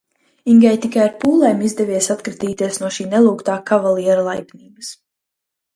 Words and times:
Ingai 0.53 0.71
tikai 0.85 1.03
ar 1.03 1.11
pūlēm 1.23 1.61
izdevies 1.69 2.09
atkratīties 2.15 2.83
no 2.85 2.93
šī 2.97 3.09
nelūgtā 3.15 3.61
kavaliera 3.73 4.27
laipnības. 4.31 4.93